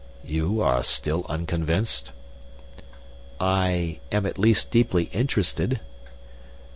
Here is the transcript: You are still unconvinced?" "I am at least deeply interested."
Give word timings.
You 0.25 0.61
are 0.61 0.81
still 0.81 1.27
unconvinced?" 1.29 2.11
"I 3.39 3.99
am 4.11 4.25
at 4.25 4.39
least 4.39 4.71
deeply 4.71 5.11
interested." 5.13 5.79